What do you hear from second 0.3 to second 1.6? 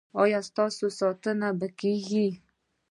ستاسو ساتنه